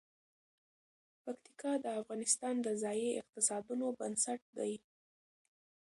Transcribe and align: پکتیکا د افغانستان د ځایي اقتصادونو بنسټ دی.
پکتیکا 1.23 1.71
د 1.83 1.85
افغانستان 2.01 2.55
د 2.61 2.67
ځایي 2.83 3.09
اقتصادونو 3.21 3.85
بنسټ 3.99 4.41
دی. 4.57 4.73